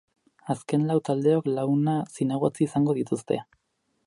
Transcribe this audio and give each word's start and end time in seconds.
Azken 0.53 0.87
lau 0.91 0.95
taldeok 1.11 1.51
launa 1.59 1.95
zinegotzi 2.17 2.67
izango 2.69 2.97
dituzte. 3.03 3.43